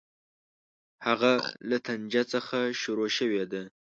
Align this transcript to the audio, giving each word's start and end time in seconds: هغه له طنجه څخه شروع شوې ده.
هغه 1.07 1.31
له 1.69 1.77
طنجه 1.87 2.23
څخه 2.33 2.57
شروع 2.81 3.09
شوې 3.17 3.43
ده. 3.51 3.61